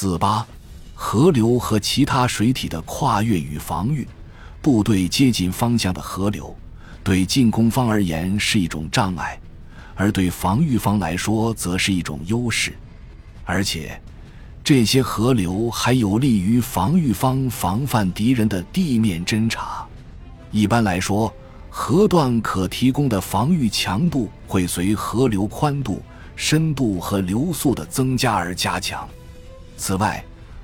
[0.00, 0.46] 四八，
[0.94, 4.06] 河流和其他水体的跨越与防御，
[4.62, 6.56] 部队接近方向的河流，
[7.02, 9.36] 对进攻方而言是一种障碍，
[9.96, 12.74] 而对防御方来说则是一种优势。
[13.44, 14.00] 而且，
[14.62, 19.84] 这些河流还有利于防御方防范敌人的地面侦察。
[20.52, 21.34] 一般来说，
[21.68, 26.00] 河段可提供的防御强度会随河流宽度、
[26.36, 29.08] 深度和流速的增加而加强。
[29.78, 30.22] 此外，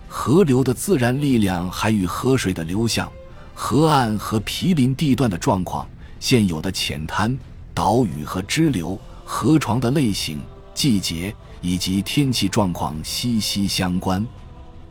[0.08, 3.10] 河流的自然力量还与河水的流向、
[3.54, 7.38] 河岸和毗邻地段的状况、现有的浅滩、
[7.72, 10.40] 岛屿和支流、河床的类型、
[10.74, 14.26] 季节以及天气状况息息相关。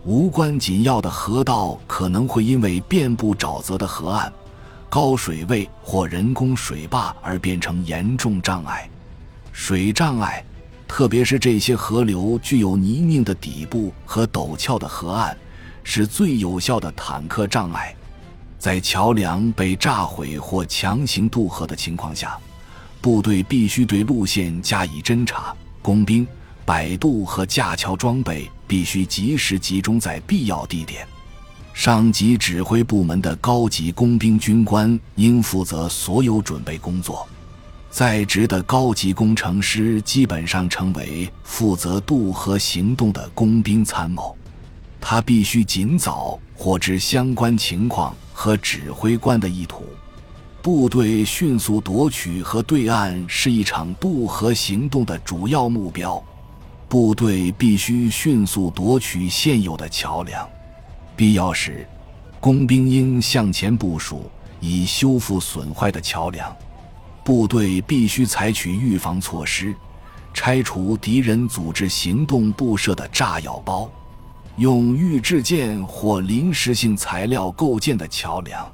[0.05, 4.31] 无关紧要的河道可能会因为遍布沼泽的河岸、
[4.89, 8.89] 高水位或人工水坝而变成严重障碍。
[9.51, 10.43] 水障碍。
[10.87, 15.35] 特别是这些河流具有泥泞的底部和陡峭的河岸，
[15.83, 17.95] 是最有效的坦克障碍。
[18.59, 22.37] 在桥梁被炸毁或强行渡河的情况下，
[23.01, 25.53] 部队必须对路线加以侦察。
[25.81, 26.25] 工兵、
[26.63, 31.05] 摆渡和架桥装备必须及时集中在必要地点。
[31.73, 37.27] 上级指挥部门的高级工兵军官应负责所有准备工作。
[37.93, 44.35] 在职的高级工程师基本上成为负责渡河行动的工兵参谋，
[44.99, 49.83] 他必须尽早获知相关情况和指挥官的意图。
[50.59, 56.21] 部队迅速夺取和对岸是一场渡河行动的主要目标。
[56.89, 60.49] 部队必须迅速夺取现有的桥梁，
[61.15, 61.87] 必要时，
[62.39, 66.51] 工兵应向前部署，以修复损坏的桥梁。
[67.23, 69.73] 部队必须采取预防措施，
[70.33, 73.89] 拆除敌人组织行动布设的炸药包，
[74.57, 78.69] 用预制件或临时性材料构建的桥梁，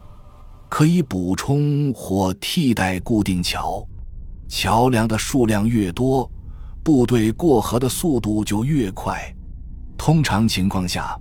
[0.68, 3.86] 可以补充或替代固定桥。
[4.48, 6.30] 桥梁的数量越多，
[6.84, 9.22] 部队过河的速度就越快。
[9.96, 11.16] 通常情况下，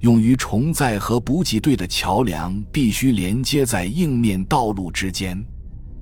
[0.00, 5.42] 用于重载和补给队的桥梁必须连接在硬面道路之间。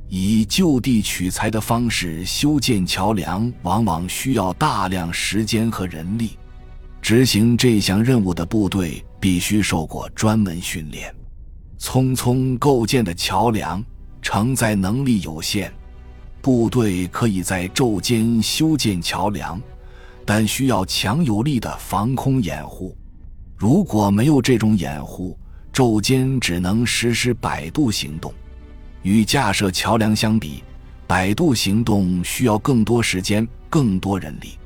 [0.09, 6.39] 以就地取材的方式修建桥梁，往往需要大量时间和人力。
[7.03, 11.15] 执行这项任务的部队必须受过专门训练。
[11.79, 13.85] 匆匆构建的桥梁
[14.23, 15.71] 承载能力有限，
[16.41, 19.61] 部队可以在昼间修建桥梁，
[20.25, 22.97] 但需要强有力的防空掩护。
[23.57, 25.39] 如果没有这种掩护，
[25.73, 28.33] 昼间只能实施摆渡行动。
[29.05, 30.65] 与架设桥梁相比，
[31.07, 34.59] 摆渡行动需要更多时间、更多人力。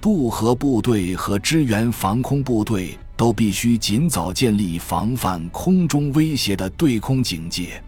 [0.00, 7.82] 渡河部队和支援防空部队都必须尽早建立防范空中威胁的对空警戒。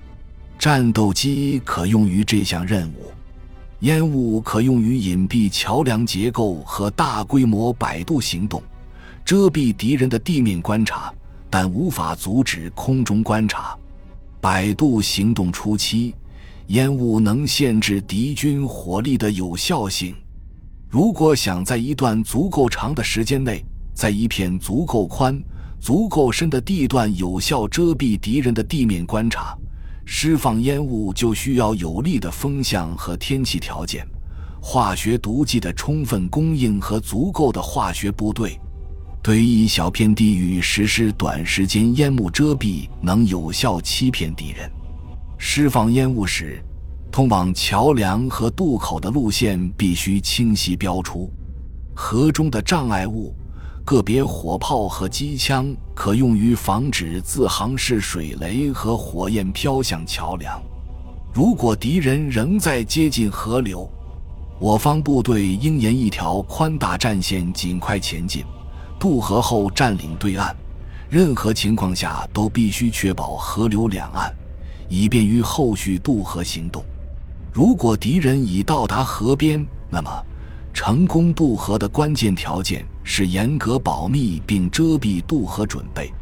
[0.58, 3.12] 战斗机可用于这项任务，
[3.80, 8.60] 烟雾可用于隐蔽桥梁结构和大规模摆渡行动，
[9.24, 11.14] 遮蔽敌人的地面观察，
[11.48, 13.76] 但无法阻止空中观察。
[14.44, 16.14] 百渡行动初期，
[16.66, 20.14] 烟雾能限制敌军火力的有效性。
[20.86, 25.42] 如果想在一段足够长的时间内，在一片足够宽、
[25.80, 29.56] 足够深的地段有效遮蔽敌人的地面观察，
[30.04, 34.06] 释放烟雾就需要有利的风向和天气条件、
[34.60, 38.60] 化学毒剂的充分供应和足够的化学部队。
[39.24, 44.70] 对一小片地域实施短时间烟幕遮蔽，能有效欺骗敌人。
[45.38, 46.62] 释放烟雾时，
[47.10, 51.32] 通往桥梁和渡口的路线必须清晰标出。
[51.94, 53.34] 河中的障碍物、
[53.82, 60.62] 个别火炮和机枪可用于防止自航式水雷和火焰飘向桥梁。
[61.32, 63.90] 如果敌人仍在接近河流，
[64.60, 68.44] 我方部队应沿一条宽大战线尽快前进。
[68.98, 70.54] 渡河后占领对岸，
[71.10, 74.34] 任何情况下都必须确保河流两岸，
[74.88, 76.82] 以便于后续渡河行动。
[77.52, 80.10] 如果敌人已到达河边，那么
[80.72, 86.12] 成功渡河的关键条件是严格保密并遮蔽渡河准备，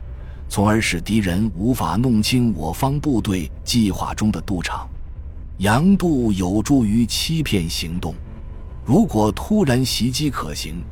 [0.48, 4.88] 从而使敌人无法弄清我方部队计划中的渡场。
[5.58, 8.14] 洋渡有助于欺骗行动。
[8.84, 10.82] 如果突然袭击可行。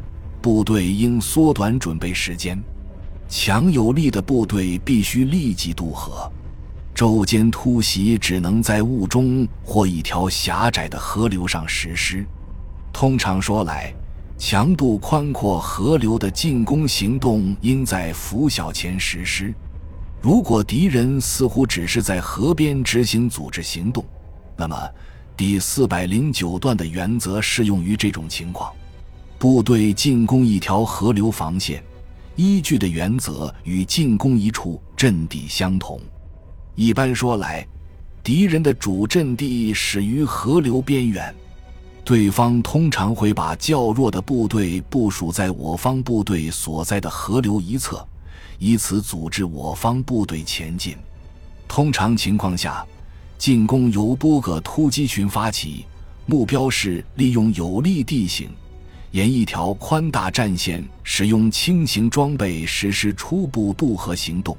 [0.41, 2.61] 部队应缩短准备时间，
[3.29, 6.31] 强有力的部队必须立即渡河。
[6.95, 12.27] 昼间突袭只能在雾中或一条狭窄的河流上实施。
[12.93, 13.95] 通常说来，
[14.37, 19.55] 强度宽阔河流的进攻行动应在拂晓前实施。
[20.21, 24.05] 如果敌人似乎只是在河边执行组织行动，
[24.57, 24.77] 那么
[25.37, 28.71] 第四百零九段的原则适用于这种情况。
[29.41, 31.83] 部队进攻一条河流防线，
[32.37, 35.99] 依据的原则与进攻一处阵地相同。
[36.75, 37.67] 一般说来，
[38.23, 41.35] 敌人的主阵地始于河流边缘，
[42.05, 48.07] 对方通常会把较弱的部队部署在我方部队所在的河流一侧，
[48.59, 50.95] 以此阻止我方部队前进。
[51.67, 52.85] 通常情况下，
[53.39, 55.87] 进攻由多个突击群发起，
[56.27, 58.51] 目标是利用有利地形。
[59.13, 64.57] 沿一条宽大战线，使用轻型装备实施初步渡河行动，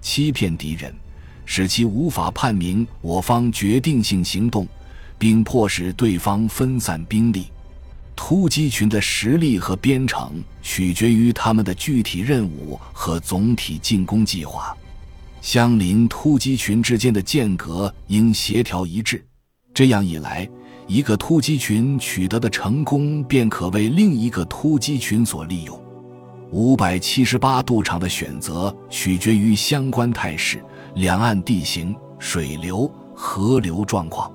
[0.00, 0.92] 欺骗敌人，
[1.44, 4.66] 使其无法判明我方决定性行动，
[5.18, 7.46] 并迫使对方分散兵力。
[8.16, 14.76] 突击群的实力和编程取决于他们的具体任务和总体进攻计划。
[15.40, 19.24] 相邻突击群之间的间隔应协调一致，
[19.72, 20.48] 这样一来。
[20.92, 25.82] 一个突击群取得的成功，便可为另一个突击群所利用。
[26.50, 30.62] 五百七十八度场的选择取决于相关态势、
[30.96, 34.30] 两岸地形、水流、河流状况。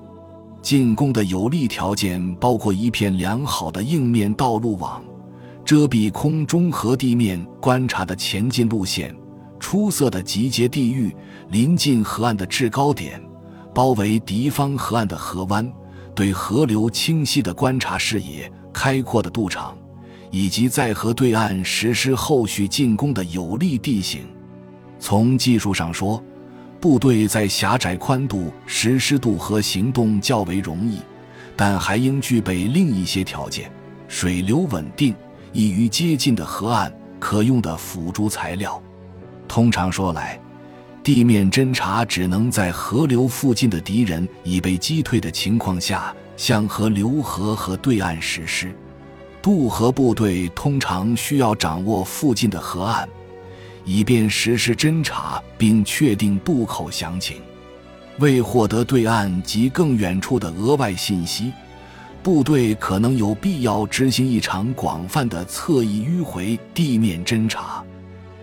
[0.60, 5.00] 进攻的有利条件包括一片良好的硬面道路网，
[5.64, 9.14] 遮蔽空中和地面观察的前进路线，
[9.60, 11.14] 出色的集结地域，
[11.50, 13.22] 临近河岸的制高点，
[13.72, 15.72] 包围敌方河岸的河湾。
[16.18, 19.78] 对河流清晰的观察视野、开阔的渡场，
[20.32, 24.26] 以及在河对岸实施后续进攻的有利地形。
[24.98, 26.20] 从技术上说，
[26.80, 30.98] 部队在狭窄宽度实施渡河行动较为容易，
[31.54, 33.70] 但还应具备另一些条件：
[34.08, 35.14] 水流稳定、
[35.52, 38.82] 易于接近的河岸、可用的辅助材料。
[39.46, 40.36] 通常说来，
[41.08, 48.74] 地面侦察只能在河流附近的敌人已被击退的情况下，向河流河和对岸实施。
[49.40, 53.08] 渡河部队通常需要掌握附近的河岸，
[53.86, 57.38] 以便实施侦察并确定渡口详情。
[58.18, 61.54] 为获得对岸及更远处的额外信息，
[62.22, 67.77] 部队可能有必要执行一场广泛的侧翼迂回地面侦察。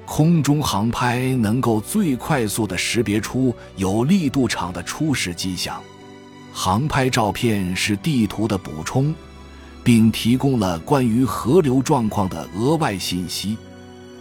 [0.06, 5.82] 空中航拍能够最快速地识别出有力度场的初始迹象。
[6.54, 9.14] 航拍照片是地图的补充，
[9.84, 13.58] 并提供了关于河流状况的额外信息。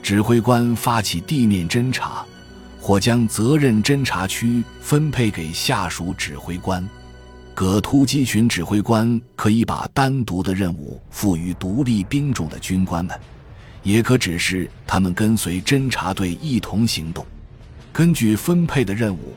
[0.03, 2.25] 指挥官发起地面侦察，
[2.81, 6.87] 或将责任侦察区分配给下属指挥官。
[7.55, 13.19] 各突击群指挥官可以把单独的任务赋予独立兵种的军官们。
[13.85, 17.25] 也可指示他们跟随侦察队一同行动。
[17.93, 19.35] 根据分配的任务，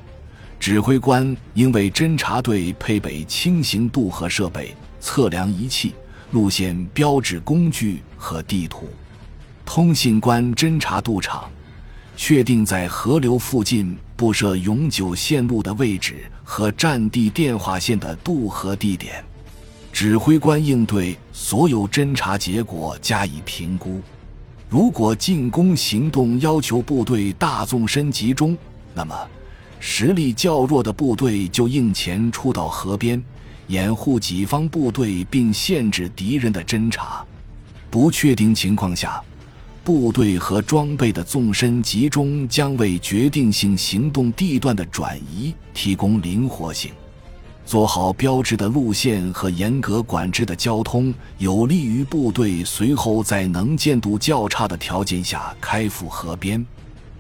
[0.60, 5.94] 指挥官应为侦察队配备轻型渡河设备、测量仪器、
[6.32, 8.90] 路线标志工具和地图。
[9.64, 11.52] 通信官侦察渡场，
[12.16, 19.24] 确定在河流附近布设永久线路的位置和战地电话线的渡河地点。
[19.92, 24.02] 指挥官应对所有侦察结果加以评估。
[24.70, 28.58] 如果进攻行动要求部队大纵深集中，
[28.94, 29.16] 那么
[29.80, 33.24] 实力较弱的部队就应前出到河边，
[33.68, 37.26] 掩护己方部队，并限制敌人的侦察。
[37.90, 39.22] 不确定情况下，
[39.86, 46.92] 部队和装备的纵深集中将为决定性行动地段的转移提供灵活性。
[47.68, 56.66] 做好标志的路线和严格管制的交通，有利于部队随后在能见度较差的条件下开赴河边。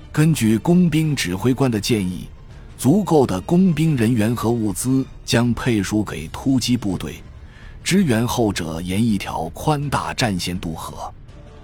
[0.10, 2.30] 根据工兵指挥官的建议，
[2.78, 7.16] 足够的工兵人员和物资将配属给突击部队，
[7.84, 11.14] 支援后者沿一条宽大战线渡河。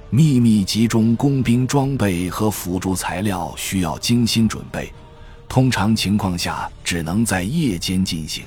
[0.09, 4.91] 秘密集中工兵装备和辅助材料需要精心准备，
[5.47, 8.43] 通常情况下只能在夜间进行。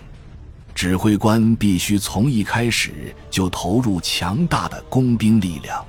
[0.76, 2.92] 指挥官必须从一开始
[3.30, 5.83] 就投入强大的工兵力量，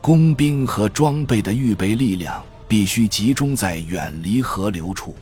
[0.00, 5.14] 工兵和装备的预备力量必须集中在远离河流处，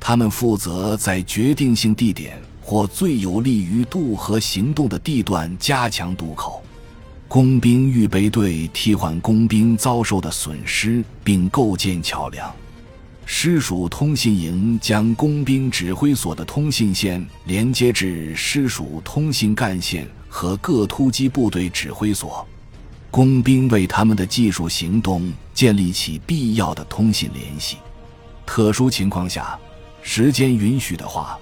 [0.00, 6.64] 他们负责在决定性地点或最有利于渡河行动的地段加强渡口。
[7.28, 12.52] 工兵预备队替换工兵遭受的损失，并构建桥梁。
[13.34, 22.46] 师属通信营将工兵指挥所的通信线连接至师属通信干线和各突击部队指挥所。
[23.10, 27.78] 工兵为他们的技术行动建立起必要的通信联系。
[28.44, 29.58] 特殊情况下，
[30.02, 31.38] 时间允许的话，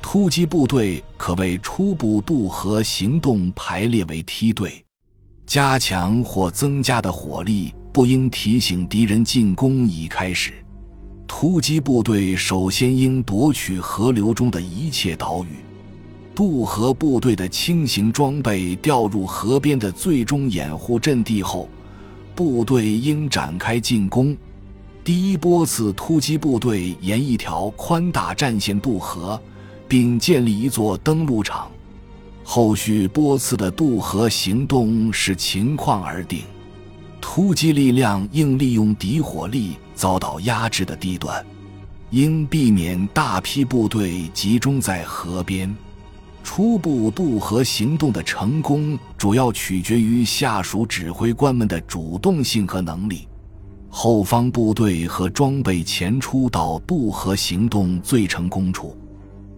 [0.00, 4.82] 突击部队可为初步渡河行动排列为梯队。
[5.44, 10.61] 加强或增加的火力不应提醒敌人进攻已开始。
[11.34, 15.56] 突击部队首先应夺取河流中的一切岛屿。
[16.34, 21.68] 渡河部队的轻型装备调入河边的最终掩护阵地后，
[22.34, 24.36] 部队应展开进攻。
[25.02, 29.40] 第一波次突击部队沿一条宽大战线渡河，
[29.88, 31.66] 并建立一座登陆场。
[32.44, 36.42] 后续波次的渡河行动视情况而定。
[37.22, 41.44] 突击力量应利用敌火力遭到压制的地段，
[42.10, 45.74] 应避免大批部队集中在河边。
[46.44, 53.28] 初步渡河行动的成功主要取决于下属指挥官们的主动性和能力。
[53.88, 58.96] 后方部队和装备前出到渡河行动最成功处。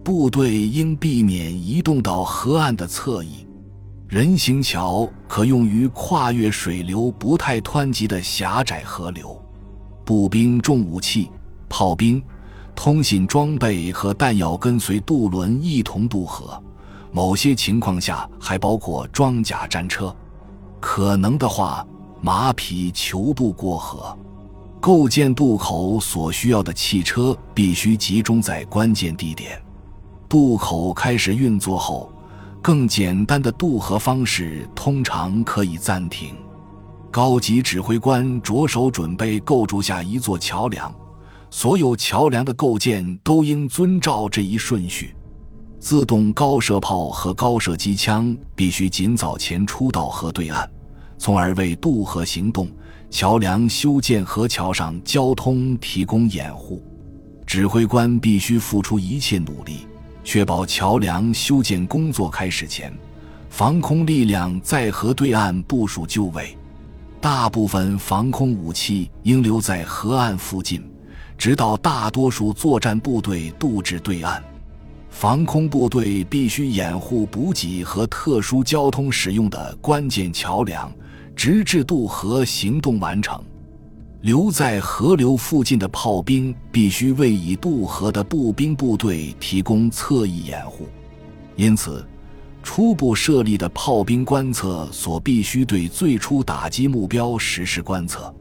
[0.03, 3.47] 部队应避免移动到河岸的侧翼，
[4.07, 9.41] 人行桥可用于跨越水流不太湍急的狭窄河流。
[10.05, 11.31] 步兵重武器、
[11.67, 12.21] 炮兵、
[12.75, 16.61] 通信装备和弹药跟随渡轮一同渡河，
[17.11, 20.15] 某些情况下还包括装甲战车。
[20.79, 21.85] 可能的话，
[22.21, 24.15] 马匹求渡过河。
[24.79, 29.59] 构建渡口所需要的汽车必须集中在关键地点。
[30.29, 32.11] 渡口开始运作后，
[32.61, 36.35] 更简单的渡河方式通常可以暂停。
[37.15, 40.93] 高级指挥官着手准备构筑下一座桥梁，
[41.49, 45.15] 所有桥梁的构建都应遵照这一顺序。
[45.79, 50.69] 自动高射炮和高射机枪必须尽早前出到河对岸，
[51.17, 52.69] 从而为渡河行动、
[53.09, 56.83] 桥梁修建和桥上交通提供掩护。
[57.47, 59.87] 指挥官必须付出一切努力。
[60.25, 62.93] 确保桥梁修建工作开始前，
[63.49, 66.57] 防空力量在河对岸部署就位。
[67.25, 70.87] 大部分防空武器应留在河岸附近，
[71.35, 74.43] 直到大多数作战部队渡至对岸。
[75.09, 80.93] 防空部队必须掩护补给和特殊交通使用的关键桥梁，
[81.35, 83.43] 直至渡河行动完成。
[84.21, 90.87] 留在河流附近的炮兵必须为已渡河的步兵部队提供侧翼掩护，
[91.55, 92.07] 因此，
[92.65, 98.33] 初步设立的炮兵观测所必须对最初打击目标实施观测。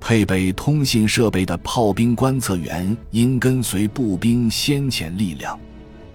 [0.00, 5.56] 配备通信设备的炮兵观测员应跟随步兵先遣力量。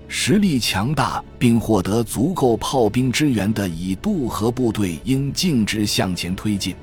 [0.08, 6.76] 实力强大并获得足够炮兵支援的已渡河部队应径直向前推进。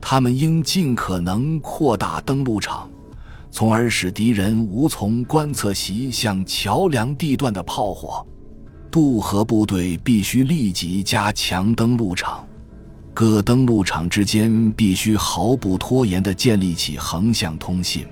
[0.00, 2.90] 他们应尽可能扩大登陆场，
[3.50, 8.26] 从而使敌人无从观测袭向桥梁地段的炮火。
[8.90, 12.46] 渡河部队必须立即加强登陆场，
[13.12, 18.06] 各登陆场之间必须毫不拖延地建立起横向通信。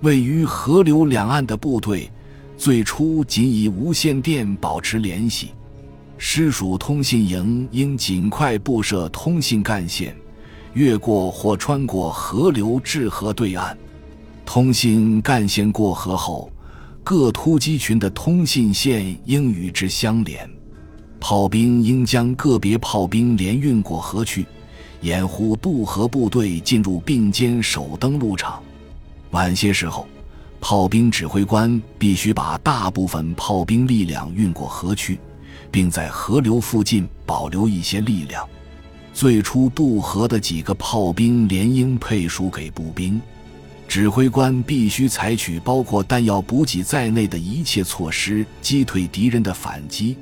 [0.00, 2.10] 位于河流两岸的部队，
[2.56, 5.50] 最初仅以无线电保持联系。
[6.16, 10.16] 师属通信营应尽快布设通信干线。
[10.74, 13.76] 越过或穿过河流至河对岸，
[14.46, 16.50] 通信干线过河后，
[17.10, 20.46] 各突击群的通信线应与之相连。
[21.18, 24.44] 炮兵应将个别炮兵连运过河去，
[25.00, 28.62] 掩护渡河部队进入并肩守登陆场。
[29.30, 30.06] 晚些时候，
[30.60, 35.18] 炮兵指挥官必须把大部分炮兵力量运过河去，
[35.70, 38.46] 并在河流附近保留一些力量。
[39.14, 43.18] 最初渡河的几个炮兵连应配属给步兵，
[43.88, 50.14] 指挥官必须采取包括弹药补给在内的一切措施，击退敌人的反击，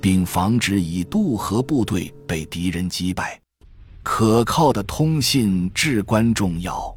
[0.00, 3.38] 并防止以渡河部队被敌人击败。
[4.02, 6.92] 可靠的通信至关重要。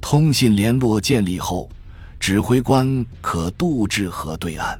[0.00, 1.70] 通信联络建立后，
[2.18, 4.78] 指挥官可渡至河对岸。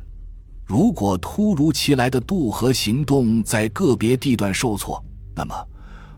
[0.66, 5.02] 如果突如其来的渡河行动在个别地段受挫，
[5.36, 5.54] 那么。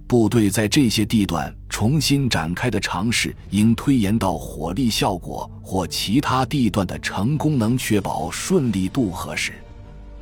[0.09, 9.53] 部队在这些地段重新展开的尝试，应推延到火力效果或其他地段的成功能确保顺利渡河时。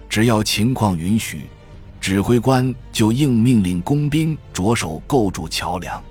[0.09, 1.43] 只要情况允许，
[2.01, 6.03] 指挥官就应命令工兵着手构筑桥梁。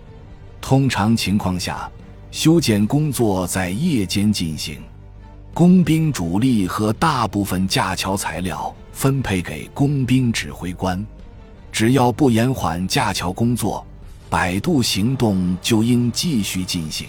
[0.61, 1.91] 通常情况下，
[2.31, 4.77] 修建工作在夜间进行，
[5.53, 11.05] 工兵主力和大部分架桥材料分配给工兵指挥官。
[11.69, 13.85] 只要不延缓架桥工作，
[14.33, 17.07] 百度行动就应继续进行。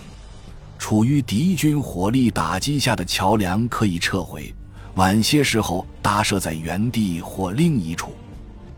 [0.78, 4.54] 处于敌军火力打击下的桥梁可以撤回，
[4.96, 8.12] 晚些时候搭设在原地或另一处。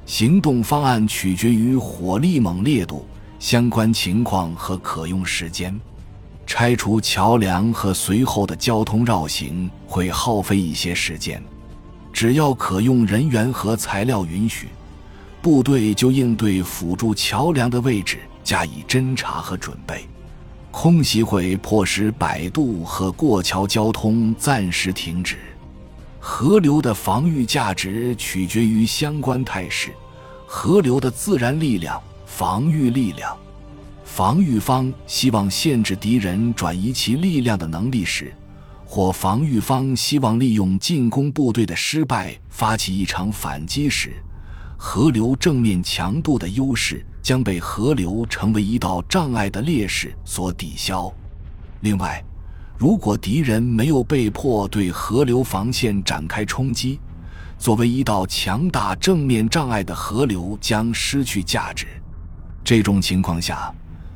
[0.06, 3.04] 行动方案取决于火力猛烈度、
[3.40, 5.76] 相关情况和可用时间。
[6.46, 11.42] 拆除桥梁和随后的交通绕行会耗费一些时间。
[12.12, 14.68] 只要可用人员和材料允许，
[15.42, 20.06] 部队就应对辅助桥梁的位置加以侦查和准备。
[20.70, 25.36] 空袭会迫使摆渡和过桥交通暂时停止。
[26.20, 29.90] 河流的防御价值取决于相关态势：
[30.46, 33.36] 河流的自然力量、防御力量。
[34.04, 38.32] 防御方希望限制敌人转移其力量的能力时，
[38.84, 44.14] 或防御方希望利用进攻部队的失败发起一场反击时，
[44.76, 51.12] 河流正面强度的优势将被河流成为一道障碍的劣势所抵消。
[51.80, 52.25] 另外，
[52.78, 57.00] 如果敌人没有被迫对河流防线展开冲击，
[57.59, 61.88] 作为一道强大正面障碍的河流将失去价值。
[62.62, 63.75] 这种情况下，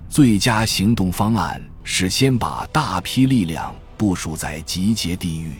[0.08, 5.54] 最佳行动方案是先把大批力量部署在集结地域。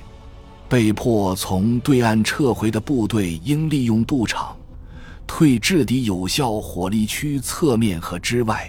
[0.69, 4.57] 被迫从对岸撤回的部队应利用渡场，
[5.33, 8.69] 退至敌有效火力区侧面和之外。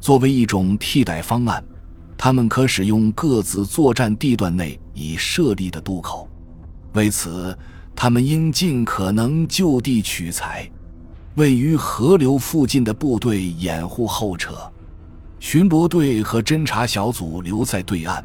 [0.00, 1.64] 作为一种替代方案。
[2.18, 6.28] 他们可使用各自作战地段内已设立的渡口，
[6.94, 7.56] 为此，
[7.94, 10.68] 他们应尽可能就地取材。
[11.36, 14.54] 位于河流附近的部队掩护后撤，
[15.38, 18.24] 巡逻队和侦察小组留在对岸，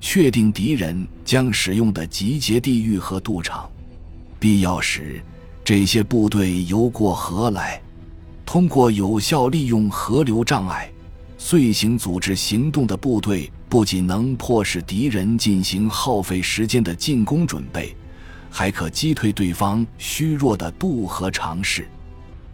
[0.00, 3.70] 确定敌人将使用的集结地域和渡场。
[4.40, 5.22] 必要时，
[5.64, 7.80] 这些部队游过河来，
[8.44, 10.90] 通过有效利用河流障碍。
[11.38, 17.96] 遂行组织行动的部队不仅能迫使敌人进行耗费时间的进攻准备，
[18.50, 21.88] 还可击退对方虚弱的渡河尝试。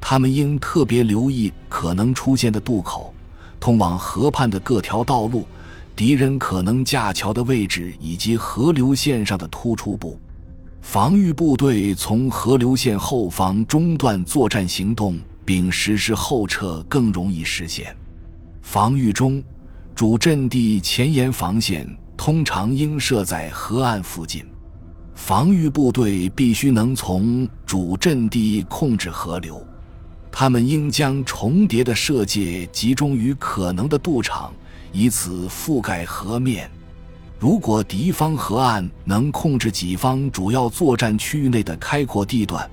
[0.00, 3.12] 他们应特别留意可能出现的渡口、
[3.58, 5.44] 通往河畔的各条道路、
[5.96, 10.16] 敌人可能架桥的位置以及河流线上的突出部。
[10.80, 17.94] 防御部队从河流线后方中断作战行动，并实施后撤，更容易实现。
[18.62, 19.42] 防御中，
[19.94, 24.44] 主阵地前沿防线通常应设在河岸附近。
[25.14, 29.64] 防御部队必须能从主阵地控制河流，
[30.32, 34.52] 他们应将重叠的射界集中于可能的渡场，
[34.92, 36.70] 以此覆盖河面。
[37.40, 42.70] 如果敌方河岸能控制己方主要作战区域内的开阔地段，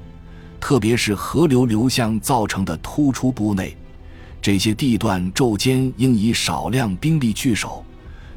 [0.60, 3.78] 特别是河流流向造成的突出部内。
[4.42, 7.82] 这些地段昼间应以少量兵力据守，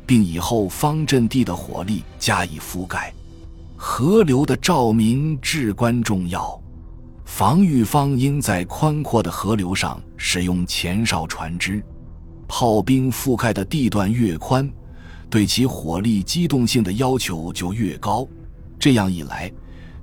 [0.07, 3.12] 并以后方阵地的火力加以覆盖。
[3.75, 6.57] 河流的照明至关重要，
[7.25, 11.83] 防御方应在宽阔的河流上使用前哨船只。
[12.47, 14.71] 炮兵覆盖的地段越宽，
[15.31, 18.27] 对其火力机动性的要求就越高。
[18.79, 19.51] 这样一来，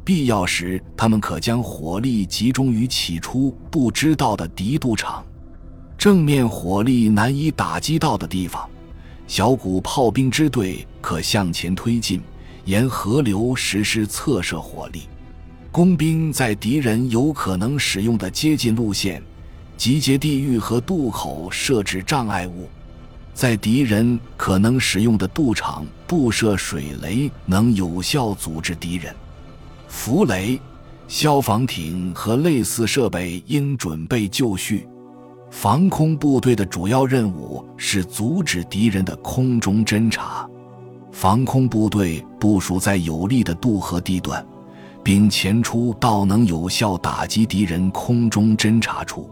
[0.03, 5.23] 必要时他们可将火力集中于起初不知道的敌渡场。
[5.97, 8.69] 正面火力难以打击到的地方，
[9.27, 12.21] 小股炮兵支队可向前推进，
[12.65, 15.01] 沿河流实施侧射火力。
[15.71, 19.21] 工兵在敌人有可能使用的接近路线、
[19.75, 22.69] 集结地域和渡口设置障碍物，
[23.37, 29.15] 在敌人可能使用的渡场布设水雷，能有效阻止敌人。
[29.87, 30.59] 浮雷、
[31.07, 34.87] 消防艇和类似设备应准备就绪。
[35.51, 40.49] 防空部队的主要任务是阻止敌人的空中侦察。
[41.11, 44.43] 防空部队部署在有利的渡河地段，
[45.03, 49.29] 并前出到能有效打击敌人空中侦察处。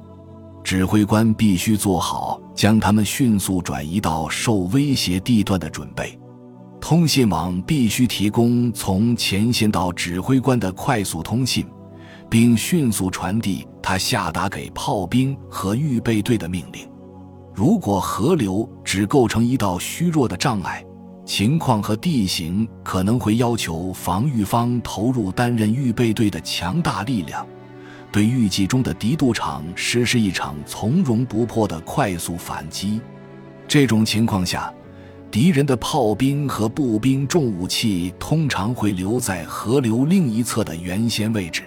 [0.66, 6.20] 指挥官必须做好将他们迅速转移到受威胁地段的准备。
[6.82, 11.66] 通信网必须提供从前线到指挥官的快速通信。
[12.30, 16.90] 并迅速传递他下达给炮兵和预备队的命令。
[17.54, 20.84] 如果河流只构成一道虚弱的障碍，
[21.24, 27.46] 情况和地形可能会要求防御方投入担任预备队的强大力量，
[28.16, 33.02] 对预计中的敌渡场实施一场从容不迫的快速反击。
[33.68, 34.74] 这种情况下，
[35.30, 41.64] 敌人的炮兵和步兵重武器通常会留在河流另一侧的原先位置。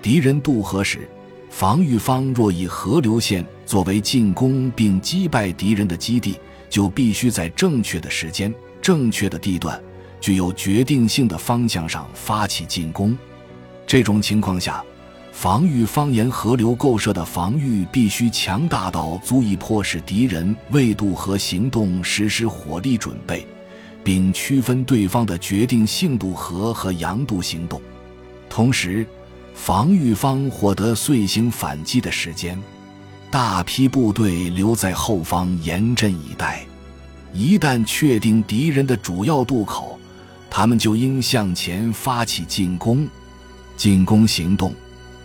[0.00, 1.08] 敌人渡河时，
[1.50, 6.38] 防御方若以河流线作为进攻并击败敌人的基地，
[6.70, 9.82] 就必须在正确的时间、正确的地段、
[10.20, 13.18] 具有决定性的方向上发起进攻。
[13.84, 14.80] 这种情况下，
[15.32, 23.44] 防御方沿河流构设的防御必须强大到足以迫使敌人为渡河行动实施火力准备，
[24.04, 27.80] 并区分对方的决定性渡河和扬渡行动。
[28.48, 29.04] 同时，
[29.54, 32.56] 防御方获得遂行反击的时间，
[33.30, 36.64] 大批部队留在后方严阵以待。
[37.32, 39.98] 一旦确定敌人的主要渡口，
[40.50, 43.08] 他们就应向前发起进攻。
[43.74, 44.72] 进攻行动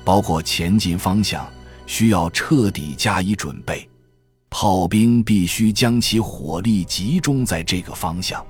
[0.08, 1.46] 包括前进方向，
[1.86, 3.86] 需要彻底加以准备。
[4.50, 8.41] 炮兵必须将其火力集中在这个方向。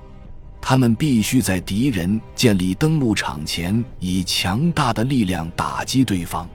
[0.61, 6.47] 他们必须在敌人建立登陆场前，以强大的力量打击对方。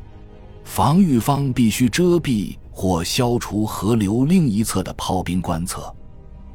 [0.63, 5.93] 防御方必须遮蔽或消除河流另一侧的炮兵观测。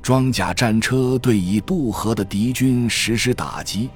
[0.01, 3.89] 装甲战车对已渡河的敌军实施打击。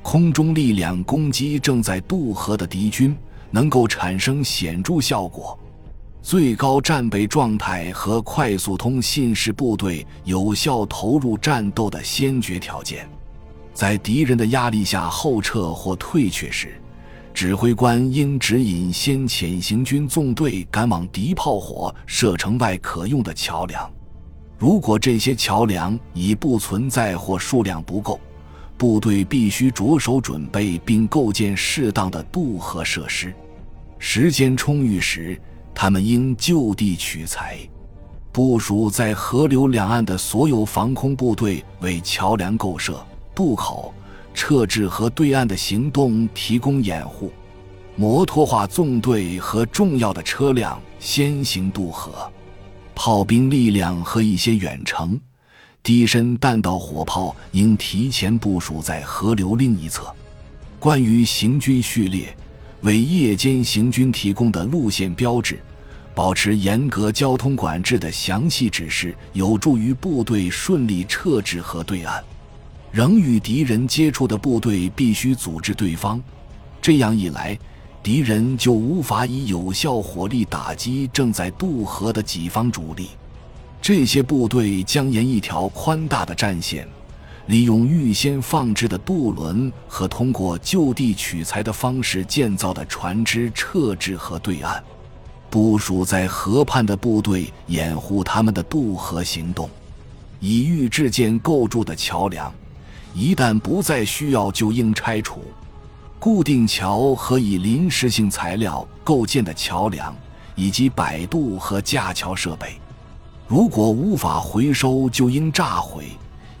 [0.00, 3.14] 空中力量攻击正在渡河的敌军，
[3.50, 5.58] 能够产生显著效果。
[6.22, 13.08] 最高战备状态和快速通信是部队有效投入战斗的先决条件。
[13.72, 16.78] 在敌人的压力下后撤或退却时，
[17.32, 23.90] 指挥官应指引先遣行军纵队赶往敌炮火射程外可用的桥梁。
[24.58, 28.20] 如果这些桥梁已不存在或数量不够，
[28.80, 33.34] 部队必须着手准备并构建适当的渡河设施。
[33.98, 35.38] 时间充裕时。
[35.72, 37.56] 他们应就地取材，
[38.32, 43.02] 部署在河流两岸的所有防空部队为桥梁构设、
[43.34, 43.94] 渡口、
[44.34, 47.32] 撤至和对岸的行动提供掩护。
[47.96, 52.30] 摩托化纵队和重要的车辆先行渡河，
[52.94, 55.18] 炮兵力量和一些远程、
[55.82, 60.14] 低身弹道火炮应提前部署在河流另一侧。
[60.78, 62.36] 关于行军序列。
[62.82, 65.60] 为夜间行军提供的路线标志，
[66.14, 72.24] 保持严格交通管制的详细指示，有助于部队顺利撤至河对岸。
[72.90, 76.18] 仍与敌人接触的部队必须组织对方，
[76.80, 77.58] 这样一来，
[78.02, 83.10] 敌人就无法以有效火力打击正在渡河的己方主力。
[83.82, 86.86] 这些部队将沿一条宽大的战线。
[87.46, 94.80] 利用预先放置的渡轮和通过就地取材的方式建造的船只撤至河对岸，
[95.48, 99.68] 部署在河畔的部队掩护他们的渡河行动。
[100.38, 102.52] 以预制件构筑的桥梁，
[103.14, 105.42] 一旦不再需要就应拆除。
[106.20, 110.14] 固定桥和以临时性材料构建的桥梁，
[110.54, 112.78] 以及摆渡和架桥设备，
[113.50, 116.04] 如果无法回收，就应炸毁。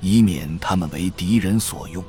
[0.00, 2.02] 以免他们为敌人所用。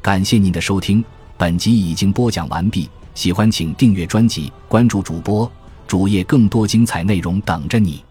[0.00, 1.04] 感谢您的收听，
[1.36, 2.88] 本集已经播讲完毕。
[3.16, 5.50] 喜欢请订阅专辑，关注主播
[5.88, 8.04] 主页，更多精彩内容等着你。